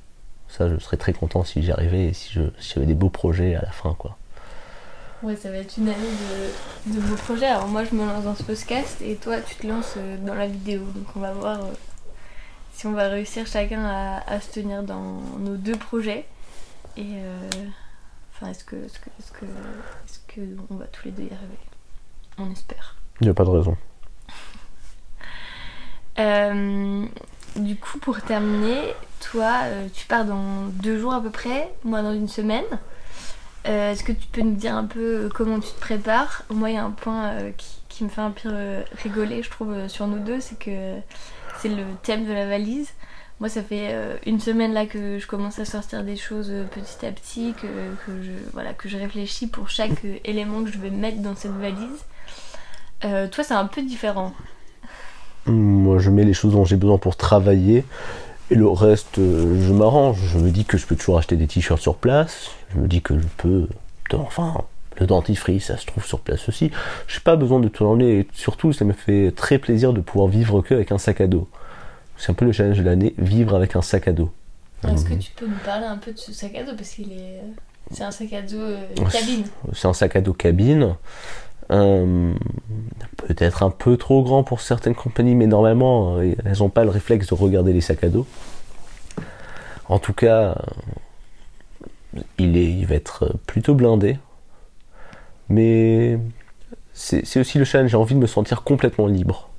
Ça 0.48 0.68
je 0.68 0.78
serais 0.78 0.96
très 0.96 1.12
content 1.12 1.44
si 1.44 1.62
j'y 1.62 1.72
arrivais 1.72 2.06
et 2.06 2.12
si 2.12 2.32
j'avais 2.32 2.52
si 2.58 2.78
des 2.80 2.94
beaux 2.94 3.10
projets 3.10 3.54
à 3.54 3.62
la 3.62 3.70
fin 3.70 3.94
quoi. 3.94 4.16
Ouais, 5.24 5.36
ça 5.36 5.50
va 5.50 5.56
être 5.56 5.78
une 5.78 5.88
année 5.88 5.96
de, 6.86 6.92
de 6.92 7.00
beaux 7.00 7.16
projets. 7.16 7.46
Alors 7.46 7.66
moi, 7.66 7.82
je 7.84 7.94
me 7.94 8.04
lance 8.04 8.24
dans 8.24 8.34
ce 8.34 8.42
podcast 8.42 9.00
et 9.00 9.16
toi, 9.16 9.40
tu 9.40 9.54
te 9.54 9.66
lances 9.66 9.94
euh, 9.96 10.18
dans 10.18 10.34
la 10.34 10.46
vidéo. 10.46 10.82
Donc 10.94 11.06
on 11.16 11.20
va 11.20 11.32
voir 11.32 11.64
euh, 11.64 11.72
si 12.74 12.86
on 12.86 12.92
va 12.92 13.08
réussir 13.08 13.46
chacun 13.46 13.82
à, 13.86 14.18
à, 14.30 14.38
se 14.42 14.52
tenir 14.52 14.82
dans 14.82 15.22
nos 15.38 15.56
deux 15.56 15.76
projets. 15.76 16.26
Et 16.98 17.06
euh, 17.14 17.48
enfin, 18.34 18.50
est-ce 18.50 18.64
que, 18.64 18.76
est-ce 18.76 18.98
que, 18.98 19.08
est-ce 19.18 19.32
que, 19.32 19.46
est-ce 19.46 20.18
que 20.28 20.42
on 20.68 20.74
va 20.74 20.84
tous 20.88 21.06
les 21.06 21.12
deux 21.12 21.22
y 21.22 21.32
arriver? 21.32 21.58
On 22.36 22.52
espère. 22.52 22.96
Il 23.22 23.24
n'y 23.24 23.30
a 23.30 23.34
pas 23.34 23.44
de 23.44 23.50
raison. 23.50 23.78
Du 26.16 27.76
coup, 27.76 27.98
pour 27.98 28.20
terminer, 28.22 28.94
toi, 29.20 29.62
tu 29.92 30.06
pars 30.06 30.24
dans 30.24 30.66
deux 30.82 30.98
jours 30.98 31.14
à 31.14 31.20
peu 31.20 31.30
près, 31.30 31.72
moi 31.84 32.02
dans 32.02 32.12
une 32.12 32.28
semaine. 32.28 32.64
Euh, 33.66 33.92
Est-ce 33.92 34.04
que 34.04 34.12
tu 34.12 34.26
peux 34.28 34.42
nous 34.42 34.56
dire 34.56 34.76
un 34.76 34.84
peu 34.84 35.30
comment 35.34 35.58
tu 35.58 35.70
te 35.70 35.80
prépares? 35.80 36.42
Moi, 36.50 36.70
il 36.70 36.74
y 36.74 36.78
a 36.78 36.84
un 36.84 36.90
point 36.90 37.28
euh, 37.28 37.50
qui, 37.88 38.04
me 38.04 38.08
fait 38.08 38.20
un 38.20 38.30
peu 38.30 38.50
euh, 38.52 38.82
rigoler, 39.02 39.42
je 39.42 39.50
trouve, 39.50 39.72
euh, 39.72 39.88
sur 39.88 40.06
nous 40.06 40.18
deux, 40.18 40.40
c'est 40.40 40.58
que 40.58 40.96
c'est 41.60 41.70
le 41.70 41.84
thème 42.02 42.26
de 42.26 42.32
la 42.32 42.46
valise. 42.46 42.90
Moi, 43.40 43.48
ça 43.48 43.62
fait 43.62 43.88
euh, 43.92 44.16
une 44.26 44.38
semaine 44.38 44.74
là 44.74 44.84
que 44.86 45.18
je 45.18 45.26
commence 45.26 45.58
à 45.58 45.64
sortir 45.64 46.04
des 46.04 46.16
choses 46.16 46.52
petit 46.72 47.06
à 47.06 47.12
petit, 47.12 47.54
que, 47.54 47.66
que, 48.04 48.22
je, 48.22 48.32
voilà, 48.52 48.74
que 48.74 48.88
je 48.88 48.98
réfléchis 48.98 49.46
pour 49.46 49.70
chaque 49.70 50.04
élément 50.24 50.62
que 50.62 50.70
je 50.70 50.78
vais 50.78 50.90
mettre 50.90 51.18
dans 51.18 51.34
cette 51.34 51.52
valise. 51.52 52.04
toi, 53.00 53.44
c'est 53.44 53.54
un 53.54 53.66
peu 53.66 53.82
différent. 53.82 54.34
Moi, 55.46 55.98
je 55.98 56.10
mets 56.10 56.24
les 56.24 56.34
choses 56.34 56.52
dont 56.52 56.64
j'ai 56.64 56.76
besoin 56.76 56.98
pour 56.98 57.16
travailler. 57.16 57.84
Et 58.50 58.54
le 58.54 58.68
reste, 58.68 59.16
je 59.16 59.72
m'arrange. 59.72 60.18
Je 60.32 60.38
me 60.38 60.50
dis 60.50 60.64
que 60.64 60.76
je 60.78 60.86
peux 60.86 60.96
toujours 60.96 61.18
acheter 61.18 61.36
des 61.36 61.46
t-shirts 61.46 61.80
sur 61.80 61.96
place. 61.96 62.50
Je 62.74 62.80
me 62.80 62.88
dis 62.88 63.02
que 63.02 63.18
je 63.18 63.26
peux. 63.38 63.68
Enfin, 64.12 64.64
le 64.98 65.06
dentifrice, 65.06 65.66
ça 65.66 65.76
se 65.76 65.86
trouve 65.86 66.04
sur 66.04 66.20
place 66.20 66.48
aussi. 66.48 66.70
Je 67.06 67.16
n'ai 67.16 67.22
pas 67.22 67.36
besoin 67.36 67.60
de 67.60 67.68
tout 67.68 67.84
emmener. 67.84 68.20
Et 68.20 68.28
surtout, 68.32 68.72
ça 68.72 68.84
me 68.84 68.92
fait 68.92 69.32
très 69.34 69.58
plaisir 69.58 69.92
de 69.92 70.00
pouvoir 70.00 70.28
vivre 70.28 70.60
que 70.62 70.74
avec 70.74 70.92
un 70.92 70.98
sac 70.98 71.20
à 71.20 71.26
dos. 71.26 71.48
C'est 72.16 72.30
un 72.30 72.34
peu 72.34 72.44
le 72.44 72.52
challenge 72.52 72.78
de 72.78 72.84
l'année, 72.84 73.14
vivre 73.18 73.56
avec 73.56 73.76
un 73.76 73.82
sac 73.82 74.08
à 74.08 74.12
dos. 74.12 74.30
Est-ce 74.86 75.04
que 75.04 75.14
tu 75.14 75.32
peux 75.32 75.46
nous 75.46 75.58
parler 75.64 75.86
un 75.86 75.96
peu 75.96 76.12
de 76.12 76.18
ce 76.18 76.32
sac 76.32 76.54
à 76.54 76.62
dos? 76.62 76.74
Parce 76.76 76.90
qu'il 76.90 77.12
est. 77.12 77.40
C'est 77.90 78.04
un 78.04 78.10
sac 78.10 78.32
à 78.32 78.42
dos 78.42 78.56
euh, 78.56 78.86
cabine. 79.10 79.44
C'est 79.72 79.88
un 79.88 79.92
sac 79.92 80.16
à 80.16 80.20
dos 80.20 80.32
cabine. 80.32 80.94
Euh, 81.70 82.34
peut-être 83.16 83.62
un 83.62 83.70
peu 83.70 83.96
trop 83.96 84.22
grand 84.22 84.44
pour 84.44 84.60
certaines 84.60 84.94
compagnies, 84.94 85.34
mais 85.34 85.46
normalement, 85.46 86.20
elles 86.20 86.58
n'ont 86.60 86.68
pas 86.68 86.84
le 86.84 86.90
réflexe 86.90 87.26
de 87.28 87.34
regarder 87.34 87.72
les 87.72 87.80
sacs 87.80 88.04
à 88.04 88.08
dos. 88.08 88.26
En 89.88 89.98
tout 89.98 90.12
cas, 90.12 90.56
il, 92.38 92.56
est, 92.56 92.70
il 92.70 92.86
va 92.86 92.94
être 92.94 93.34
plutôt 93.46 93.74
blindé. 93.74 94.18
Mais 95.48 96.18
c'est 96.92 97.38
aussi 97.38 97.58
le 97.58 97.64
challenge, 97.64 97.90
j'ai 97.90 97.96
envie 97.96 98.14
de 98.14 98.20
me 98.20 98.26
sentir 98.26 98.62
complètement 98.62 99.06
libre. 99.06 99.50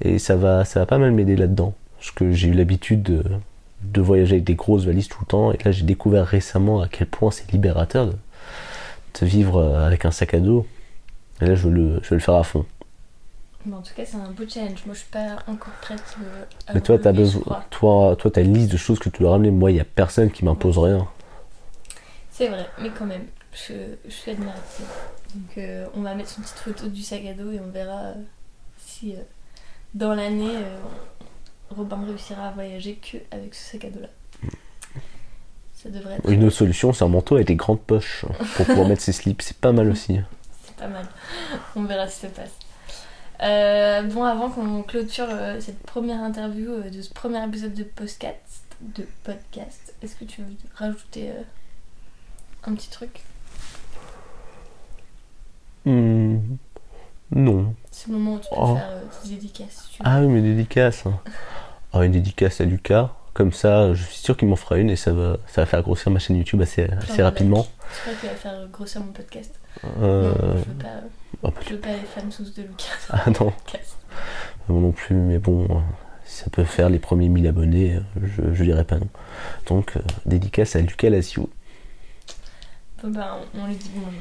Et 0.00 0.18
ça 0.18 0.36
va, 0.36 0.64
ça 0.64 0.80
va 0.80 0.86
pas 0.86 0.98
mal 0.98 1.12
m'aider 1.12 1.36
là-dedans. 1.36 1.74
Parce 1.98 2.10
que 2.10 2.32
j'ai 2.32 2.48
eu 2.48 2.52
l'habitude 2.52 3.02
de, 3.02 4.00
voyager 4.00 4.34
avec 4.34 4.44
des 4.44 4.54
grosses 4.54 4.84
valises 4.84 5.08
tout 5.08 5.20
le 5.20 5.26
temps. 5.26 5.52
Et 5.52 5.58
là, 5.64 5.70
j'ai 5.70 5.84
découvert 5.84 6.26
récemment 6.26 6.80
à 6.80 6.88
quel 6.88 7.06
point 7.06 7.30
c'est 7.30 7.50
libérateur 7.52 8.06
de 8.06 9.26
vivre 9.26 9.62
avec 9.62 10.04
un 10.04 10.10
sac 10.10 10.34
à 10.34 10.40
dos. 10.40 10.66
Et 11.40 11.46
là, 11.46 11.54
je 11.54 11.68
veux 11.68 11.74
le, 11.74 12.00
je 12.02 12.10
veux 12.10 12.16
le 12.16 12.20
faire 12.20 12.34
à 12.34 12.44
fond. 12.44 12.64
Bon, 13.64 13.76
en 13.76 13.82
tout 13.82 13.94
cas, 13.94 14.04
c'est 14.04 14.16
un 14.16 14.30
beau 14.30 14.44
challenge. 14.48 14.84
Moi, 14.86 14.94
je 14.94 15.00
suis 15.00 15.10
pas 15.10 15.36
encore 15.46 15.72
prête 15.80 16.16
euh, 16.20 16.44
à 16.66 16.74
Mais 16.74 16.80
toi, 16.80 16.98
tu 16.98 17.08
as 17.08 17.12
besoin. 17.12 17.62
Toi, 17.70 18.16
toi, 18.16 18.30
as 18.34 18.40
une 18.40 18.54
liste 18.54 18.72
de 18.72 18.76
choses 18.76 18.98
que 18.98 19.08
tu 19.08 19.22
dois 19.22 19.32
ramener. 19.32 19.50
Moi, 19.50 19.70
il 19.70 19.74
n'y 19.74 19.80
a 19.80 19.84
personne 19.84 20.30
qui 20.30 20.44
m'impose 20.44 20.78
ouais. 20.78 20.92
rien. 20.92 21.08
C'est 22.30 22.48
vrai, 22.48 22.66
mais 22.80 22.90
quand 22.90 23.06
même, 23.06 23.26
je, 23.52 23.74
je 24.04 24.10
suis 24.10 24.30
admirative. 24.30 24.86
Donc, 25.34 25.58
euh, 25.58 25.86
on 25.94 26.02
va 26.02 26.14
mettre 26.14 26.34
une 26.36 26.44
petite 26.44 26.58
photo 26.58 26.88
du 26.88 27.02
sac 27.02 27.24
à 27.26 27.34
dos 27.34 27.52
et 27.52 27.60
on 27.60 27.70
verra 27.70 28.00
euh, 28.00 28.14
si 28.78 29.12
euh, 29.12 29.20
dans 29.94 30.14
l'année, 30.14 30.56
Robin 31.70 32.04
réussira 32.06 32.48
à 32.48 32.50
voyager 32.52 32.94
que 32.94 33.18
avec 33.30 33.54
ce 33.54 33.72
sac 33.72 33.84
à 33.84 33.90
dos-là. 33.90 34.08
Ça 35.74 35.90
devrait 35.90 36.14
être. 36.14 36.30
Une 36.30 36.44
autre 36.44 36.56
solution, 36.56 36.92
c'est 36.92 37.04
un 37.04 37.08
manteau 37.08 37.36
avec 37.36 37.46
des 37.48 37.56
grandes 37.56 37.80
poches 37.80 38.24
pour 38.56 38.66
pouvoir 38.66 38.88
mettre 38.88 39.02
ses 39.02 39.12
slips. 39.12 39.42
C'est 39.42 39.56
pas 39.56 39.72
mal 39.72 39.90
aussi. 39.90 40.18
Pas 40.82 40.88
mal. 40.88 41.06
On 41.76 41.84
verra 41.84 42.08
si 42.08 42.18
ça 42.18 42.28
passe. 42.28 42.58
Euh, 43.40 44.02
bon, 44.02 44.24
avant 44.24 44.50
qu'on 44.50 44.82
clôture 44.82 45.28
euh, 45.30 45.60
cette 45.60 45.80
première 45.84 46.20
interview 46.24 46.72
euh, 46.72 46.90
de 46.90 47.00
ce 47.00 47.12
premier 47.12 47.44
épisode 47.44 47.74
de 47.74 47.84
podcast, 47.84 48.64
de 48.80 49.06
podcast, 49.22 49.94
est-ce 50.02 50.16
que 50.16 50.24
tu 50.24 50.42
veux 50.42 50.48
rajouter 50.74 51.30
un 52.64 52.74
petit 52.74 52.90
truc? 52.90 53.20
Mmh, 55.84 56.38
Non. 57.30 57.74
C'est 57.92 58.08
le 58.08 58.14
moment 58.14 58.34
où 58.34 58.38
tu 58.40 58.48
peux 58.48 58.56
oh. 58.58 58.74
faire 58.74 58.90
tes 59.22 59.28
dédicaces. 59.28 59.88
Si 59.88 59.98
ah 60.02 60.20
oui, 60.20 60.26
mes 60.26 60.42
dédicaces. 60.42 61.04
oh, 61.92 62.02
une 62.02 62.12
dédicace 62.12 62.60
à 62.60 62.64
Lucas. 62.64 63.10
Comme 63.34 63.52
ça, 63.52 63.94
je 63.94 64.02
suis 64.02 64.16
sûr 64.16 64.36
qu'il 64.36 64.48
m'en 64.48 64.56
fera 64.56 64.78
une 64.78 64.90
et 64.90 64.96
ça 64.96 65.12
va, 65.12 65.36
ça 65.46 65.62
va 65.62 65.66
faire 65.66 65.82
grossir 65.82 66.10
ma 66.10 66.18
chaîne 66.18 66.36
YouTube 66.36 66.60
assez, 66.60 66.90
assez 66.90 67.22
rapidement. 67.22 67.68
C'est 67.88 68.10
vrai 68.10 68.20
qu'il 68.20 68.28
va 68.30 68.34
faire 68.34 68.68
grossir 68.68 69.00
mon 69.00 69.12
podcast. 69.12 69.61
Euh... 70.00 70.32
Non, 70.32 70.56
je 70.58 70.68
veux 70.68 70.74
pas. 70.74 70.88
Oh, 71.42 71.50
je 71.66 71.74
veux 71.74 71.80
pas 71.80 71.88
les 71.88 72.52
de 72.54 72.62
Lucas. 72.62 72.84
Ah 73.10 73.30
non. 73.30 73.52
Moi 74.68 74.80
non 74.80 74.92
plus, 74.92 75.16
mais 75.16 75.38
bon, 75.38 75.66
si 76.24 76.44
ça 76.44 76.50
peut 76.50 76.64
faire 76.64 76.88
les 76.88 76.98
premiers 76.98 77.28
1000 77.28 77.46
abonnés, 77.48 78.00
je, 78.22 78.52
je 78.52 78.64
dirais 78.64 78.84
pas 78.84 78.98
non. 78.98 79.08
Donc, 79.66 79.96
euh, 79.96 80.00
dédicace 80.24 80.76
à 80.76 80.80
Lucas 80.80 81.10
Lassio. 81.10 81.50
Bon 83.02 83.10
bah, 83.10 83.38
on, 83.54 83.60
on 83.60 83.66
lui 83.66 83.74
dit 83.74 83.90
bonjour. 83.94 84.12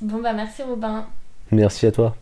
Bon 0.00 0.22
bah, 0.22 0.32
merci 0.32 0.62
Robin. 0.62 1.06
Merci 1.50 1.86
à 1.86 1.92
toi. 1.92 2.16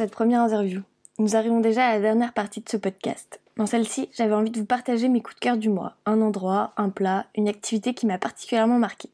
Cette 0.00 0.12
première 0.12 0.40
interview. 0.40 0.80
Nous 1.18 1.36
arrivons 1.36 1.60
déjà 1.60 1.86
à 1.86 1.92
la 1.92 2.00
dernière 2.00 2.32
partie 2.32 2.62
de 2.62 2.68
ce 2.70 2.78
podcast. 2.78 3.38
Dans 3.58 3.66
celle-ci, 3.66 4.08
j'avais 4.16 4.32
envie 4.32 4.50
de 4.50 4.58
vous 4.58 4.64
partager 4.64 5.10
mes 5.10 5.20
coups 5.20 5.34
de 5.34 5.40
cœur 5.40 5.58
du 5.58 5.68
mois, 5.68 5.94
un 6.06 6.22
endroit, 6.22 6.72
un 6.78 6.88
plat, 6.88 7.26
une 7.36 7.48
activité 7.48 7.92
qui 7.92 8.06
m'a 8.06 8.16
particulièrement 8.16 8.78
marqué. 8.78 9.10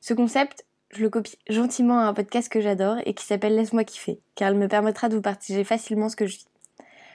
Ce 0.00 0.12
concept, 0.12 0.64
je 0.90 1.02
le 1.02 1.10
copie 1.10 1.38
gentiment 1.48 2.00
à 2.00 2.06
un 2.06 2.12
podcast 2.12 2.48
que 2.48 2.60
j'adore 2.60 2.96
et 3.06 3.14
qui 3.14 3.24
s'appelle 3.24 3.54
Laisse-moi 3.54 3.84
kiffer, 3.84 4.18
car 4.34 4.50
il 4.50 4.58
me 4.58 4.66
permettra 4.66 5.08
de 5.08 5.14
vous 5.14 5.22
partager 5.22 5.62
facilement 5.62 6.08
ce 6.08 6.16
que 6.16 6.26
je 6.26 6.38
vis. 6.38 6.48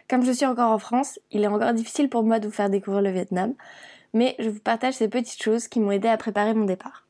Comme 0.09 0.23
je 0.23 0.31
suis 0.31 0.45
encore 0.45 0.71
en 0.71 0.79
France, 0.79 1.19
il 1.31 1.43
est 1.43 1.47
encore 1.47 1.73
difficile 1.73 2.07
pour 2.07 2.23
moi 2.23 2.39
de 2.39 2.47
vous 2.47 2.53
faire 2.53 2.69
découvrir 2.69 3.01
le 3.01 3.11
Vietnam, 3.11 3.55
mais 4.13 4.37
je 4.39 4.47
vous 4.47 4.61
partage 4.61 4.93
ces 4.93 5.09
petites 5.09 5.43
choses 5.43 5.67
qui 5.67 5.81
m'ont 5.81 5.91
aidé 5.91 6.07
à 6.07 6.15
préparer 6.15 6.53
mon 6.53 6.63
départ. 6.63 7.05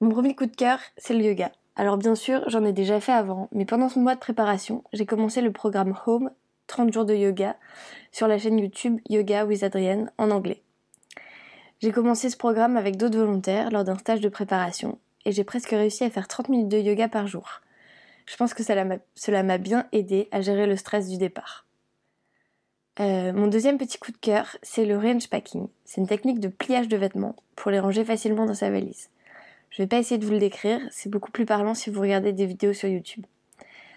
Mon 0.00 0.08
premier 0.08 0.34
coup 0.34 0.46
de 0.46 0.56
cœur, 0.56 0.78
c'est 0.96 1.12
le 1.12 1.24
yoga. 1.24 1.52
Alors 1.74 1.96
bien 1.96 2.14
sûr, 2.14 2.42
j'en 2.48 2.64
ai 2.64 2.72
déjà 2.72 3.00
fait 3.00 3.12
avant, 3.12 3.48
mais 3.52 3.64
pendant 3.64 3.88
ce 3.88 3.98
mois 3.98 4.14
de 4.14 4.20
préparation, 4.20 4.84
j'ai 4.92 5.06
commencé 5.06 5.40
le 5.40 5.52
programme 5.52 5.96
Home, 6.06 6.30
30 6.66 6.92
jours 6.92 7.04
de 7.04 7.14
yoga, 7.14 7.56
sur 8.10 8.28
la 8.28 8.38
chaîne 8.38 8.58
YouTube 8.58 9.00
Yoga 9.08 9.46
with 9.46 9.62
Adrienne 9.62 10.10
en 10.18 10.30
anglais. 10.30 10.62
J'ai 11.80 11.90
commencé 11.90 12.28
ce 12.28 12.36
programme 12.36 12.76
avec 12.76 12.96
d'autres 12.96 13.18
volontaires 13.18 13.70
lors 13.70 13.84
d'un 13.84 13.96
stage 13.96 14.20
de 14.20 14.28
préparation, 14.28 14.98
et 15.24 15.32
j'ai 15.32 15.44
presque 15.44 15.70
réussi 15.70 16.04
à 16.04 16.10
faire 16.10 16.28
30 16.28 16.50
minutes 16.50 16.68
de 16.68 16.78
yoga 16.78 17.08
par 17.08 17.26
jour. 17.26 17.62
Je 18.26 18.36
pense 18.36 18.54
que 18.54 18.62
cela 18.62 19.42
m'a 19.42 19.58
bien 19.58 19.86
aidé 19.92 20.28
à 20.30 20.42
gérer 20.42 20.66
le 20.66 20.76
stress 20.76 21.08
du 21.08 21.16
départ. 21.16 21.66
Euh, 23.00 23.32
mon 23.32 23.46
deuxième 23.46 23.78
petit 23.78 23.98
coup 23.98 24.12
de 24.12 24.18
cœur, 24.18 24.56
c'est 24.62 24.84
le 24.84 24.98
range 24.98 25.28
packing. 25.28 25.68
C'est 25.84 26.00
une 26.00 26.06
technique 26.06 26.40
de 26.40 26.48
pliage 26.48 26.88
de 26.88 26.96
vêtements 26.96 27.36
pour 27.56 27.70
les 27.70 27.80
ranger 27.80 28.04
facilement 28.04 28.44
dans 28.44 28.54
sa 28.54 28.70
valise. 28.70 29.08
Je 29.72 29.80
vais 29.80 29.86
pas 29.86 29.96
essayer 29.96 30.18
de 30.18 30.26
vous 30.26 30.32
le 30.32 30.38
décrire, 30.38 30.80
c'est 30.90 31.08
beaucoup 31.08 31.30
plus 31.30 31.46
parlant 31.46 31.72
si 31.72 31.88
vous 31.88 32.02
regardez 32.02 32.34
des 32.34 32.44
vidéos 32.44 32.74
sur 32.74 32.90
YouTube. 32.90 33.24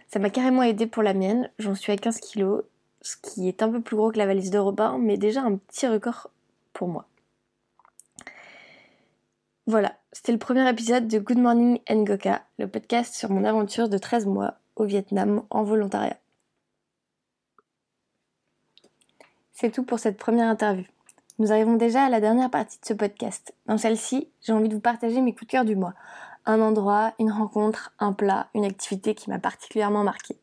Ça 0.07 0.19
m'a 0.19 0.29
carrément 0.29 0.63
aidé 0.63 0.87
pour 0.87 1.03
la 1.03 1.13
mienne, 1.13 1.51
j'en 1.59 1.75
suis 1.75 1.91
à 1.91 1.97
15 1.97 2.21
kilos, 2.21 2.63
ce 3.01 3.17
qui 3.17 3.49
est 3.49 3.61
un 3.61 3.69
peu 3.69 3.81
plus 3.81 3.97
gros 3.97 4.09
que 4.09 4.17
la 4.17 4.25
valise 4.25 4.51
de 4.51 4.57
Robin, 4.57 4.97
mais 4.97 5.17
déjà 5.17 5.41
un 5.41 5.57
petit 5.57 5.85
record 5.85 6.29
pour 6.71 6.87
moi. 6.87 7.05
Voilà, 9.67 9.97
c'était 10.13 10.31
le 10.31 10.37
premier 10.37 10.69
épisode 10.69 11.09
de 11.09 11.19
Good 11.19 11.39
Morning 11.39 11.79
Ngoka, 11.89 12.45
le 12.57 12.69
podcast 12.69 13.13
sur 13.13 13.29
mon 13.29 13.43
aventure 13.43 13.89
de 13.89 13.97
13 13.97 14.27
mois 14.27 14.53
au 14.77 14.85
Vietnam 14.85 15.43
en 15.49 15.63
volontariat. 15.63 16.17
C'est 19.51 19.71
tout 19.71 19.83
pour 19.83 19.99
cette 19.99 20.17
première 20.17 20.47
interview. 20.47 20.85
Nous 21.37 21.51
arrivons 21.51 21.75
déjà 21.75 22.05
à 22.05 22.09
la 22.09 22.21
dernière 22.21 22.49
partie 22.49 22.79
de 22.79 22.85
ce 22.85 22.93
podcast. 22.93 23.53
Dans 23.65 23.77
celle-ci, 23.77 24.29
j'ai 24.41 24.53
envie 24.53 24.69
de 24.69 24.73
vous 24.73 24.79
partager 24.79 25.19
mes 25.19 25.33
coups 25.33 25.47
de 25.47 25.51
cœur 25.51 25.65
du 25.65 25.75
mois. 25.75 25.93
Un 26.45 26.61
endroit, 26.61 27.13
une 27.19 27.29
rencontre, 27.29 27.91
un 27.99 28.13
plat, 28.13 28.47
une 28.55 28.63
activité 28.63 29.15
qui 29.15 29.29
m'a 29.29 29.37
particulièrement 29.37 30.05
marqué. 30.05 30.37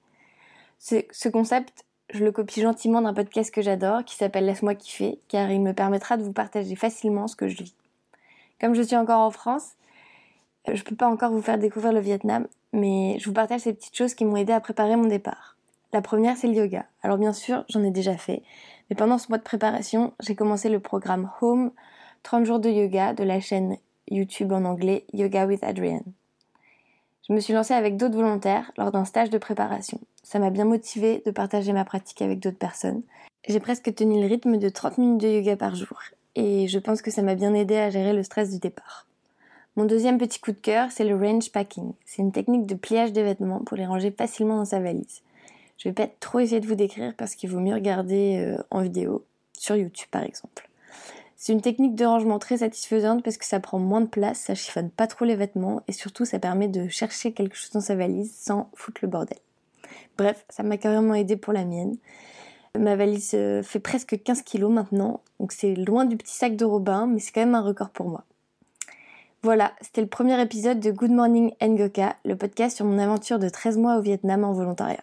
Ce, 0.78 1.28
concept, 1.30 1.86
je 2.10 2.22
le 2.22 2.30
copie 2.30 2.60
gentiment 2.60 3.00
d'un 3.00 3.14
podcast 3.14 3.54
que 3.54 3.62
j'adore 3.62 4.04
qui 4.04 4.16
s'appelle 4.16 4.44
Laisse-moi 4.44 4.74
kiffer, 4.74 5.18
car 5.28 5.50
il 5.50 5.62
me 5.62 5.72
permettra 5.72 6.18
de 6.18 6.24
vous 6.24 6.34
partager 6.34 6.76
facilement 6.76 7.26
ce 7.26 7.36
que 7.36 7.48
je 7.48 7.62
vis. 7.62 7.74
Comme 8.60 8.74
je 8.74 8.82
suis 8.82 8.96
encore 8.96 9.20
en 9.20 9.30
France, 9.30 9.70
euh, 10.68 10.74
je 10.74 10.84
peux 10.84 10.96
pas 10.96 11.08
encore 11.08 11.32
vous 11.32 11.40
faire 11.40 11.56
découvrir 11.56 11.94
le 11.94 12.00
Vietnam, 12.00 12.46
mais 12.74 13.16
je 13.18 13.24
vous 13.24 13.34
partage 13.34 13.62
ces 13.62 13.72
petites 13.72 13.96
choses 13.96 14.12
qui 14.12 14.26
m'ont 14.26 14.36
aidé 14.36 14.52
à 14.52 14.60
préparer 14.60 14.96
mon 14.96 15.06
départ. 15.08 15.56
La 15.94 16.02
première, 16.02 16.36
c'est 16.36 16.48
le 16.48 16.54
yoga. 16.54 16.84
Alors 17.02 17.16
bien 17.16 17.32
sûr, 17.32 17.64
j'en 17.68 17.82
ai 17.82 17.90
déjà 17.90 18.16
fait, 18.16 18.42
mais 18.92 18.96
pendant 18.96 19.16
ce 19.16 19.28
mois 19.30 19.38
de 19.38 19.42
préparation, 19.42 20.12
j'ai 20.20 20.34
commencé 20.34 20.68
le 20.68 20.78
programme 20.78 21.30
Home 21.40 21.70
30 22.24 22.44
jours 22.44 22.60
de 22.60 22.68
yoga 22.68 23.14
de 23.14 23.24
la 23.24 23.40
chaîne 23.40 23.78
YouTube 24.10 24.52
en 24.52 24.66
anglais 24.66 25.06
Yoga 25.14 25.46
with 25.46 25.64
Adrienne. 25.64 26.04
Je 27.26 27.32
me 27.32 27.40
suis 27.40 27.54
lancée 27.54 27.72
avec 27.72 27.96
d'autres 27.96 28.16
volontaires 28.16 28.70
lors 28.76 28.92
d'un 28.92 29.06
stage 29.06 29.30
de 29.30 29.38
préparation. 29.38 29.98
Ça 30.22 30.38
m'a 30.38 30.50
bien 30.50 30.66
motivée 30.66 31.22
de 31.24 31.30
partager 31.30 31.72
ma 31.72 31.86
pratique 31.86 32.20
avec 32.20 32.38
d'autres 32.38 32.58
personnes. 32.58 33.00
J'ai 33.48 33.60
presque 33.60 33.94
tenu 33.94 34.20
le 34.20 34.26
rythme 34.26 34.58
de 34.58 34.68
30 34.68 34.98
minutes 34.98 35.22
de 35.22 35.28
yoga 35.28 35.56
par 35.56 35.74
jour 35.74 35.98
et 36.34 36.68
je 36.68 36.78
pense 36.78 37.00
que 37.00 37.10
ça 37.10 37.22
m'a 37.22 37.34
bien 37.34 37.54
aidé 37.54 37.76
à 37.76 37.88
gérer 37.88 38.12
le 38.12 38.22
stress 38.22 38.50
du 38.50 38.58
départ. 38.58 39.06
Mon 39.76 39.86
deuxième 39.86 40.18
petit 40.18 40.38
coup 40.38 40.52
de 40.52 40.58
cœur, 40.58 40.90
c'est 40.90 41.06
le 41.06 41.16
range 41.16 41.50
packing. 41.50 41.94
C'est 42.04 42.20
une 42.20 42.32
technique 42.32 42.66
de 42.66 42.74
pliage 42.74 43.14
des 43.14 43.22
vêtements 43.22 43.60
pour 43.60 43.78
les 43.78 43.86
ranger 43.86 44.10
facilement 44.10 44.58
dans 44.58 44.66
sa 44.66 44.80
valise. 44.80 45.22
Je 45.82 45.88
vais 45.88 45.94
pas 45.94 46.06
trop 46.20 46.38
essayer 46.38 46.60
de 46.60 46.66
vous 46.68 46.76
décrire 46.76 47.12
parce 47.16 47.34
qu'il 47.34 47.50
vaut 47.50 47.58
mieux 47.58 47.74
regarder 47.74 48.36
euh, 48.38 48.62
en 48.70 48.82
vidéo, 48.82 49.24
sur 49.58 49.74
YouTube 49.74 50.06
par 50.12 50.22
exemple. 50.22 50.68
C'est 51.34 51.52
une 51.52 51.60
technique 51.60 51.96
de 51.96 52.04
rangement 52.04 52.38
très 52.38 52.58
satisfaisante 52.58 53.24
parce 53.24 53.36
que 53.36 53.44
ça 53.44 53.58
prend 53.58 53.80
moins 53.80 54.00
de 54.00 54.06
place, 54.06 54.38
ça 54.38 54.54
chiffonne 54.54 54.90
pas 54.90 55.08
trop 55.08 55.24
les 55.24 55.34
vêtements 55.34 55.82
et 55.88 55.92
surtout 55.92 56.24
ça 56.24 56.38
permet 56.38 56.68
de 56.68 56.86
chercher 56.86 57.32
quelque 57.32 57.56
chose 57.56 57.72
dans 57.72 57.80
sa 57.80 57.96
valise 57.96 58.32
sans 58.32 58.70
foutre 58.74 59.00
le 59.02 59.08
bordel. 59.08 59.38
Bref, 60.16 60.46
ça 60.50 60.62
m'a 60.62 60.76
carrément 60.76 61.14
aidé 61.14 61.36
pour 61.36 61.52
la 61.52 61.64
mienne. 61.64 61.96
Ma 62.78 62.94
valise 62.94 63.32
euh, 63.34 63.64
fait 63.64 63.80
presque 63.80 64.22
15 64.22 64.42
kilos 64.42 64.70
maintenant, 64.70 65.20
donc 65.40 65.50
c'est 65.50 65.74
loin 65.74 66.04
du 66.04 66.16
petit 66.16 66.32
sac 66.32 66.54
de 66.54 66.64
Robin, 66.64 67.08
mais 67.08 67.18
c'est 67.18 67.32
quand 67.32 67.40
même 67.40 67.56
un 67.56 67.60
record 67.60 67.90
pour 67.90 68.06
moi. 68.06 68.22
Voilà, 69.42 69.72
c'était 69.80 70.02
le 70.02 70.06
premier 70.06 70.40
épisode 70.40 70.78
de 70.78 70.92
Good 70.92 71.10
Morning 71.10 71.50
Ngoka, 71.60 72.14
le 72.24 72.36
podcast 72.36 72.76
sur 72.76 72.86
mon 72.86 73.00
aventure 73.00 73.40
de 73.40 73.48
13 73.48 73.78
mois 73.78 73.96
au 73.96 74.00
Vietnam 74.00 74.44
en 74.44 74.52
volontariat. 74.52 75.02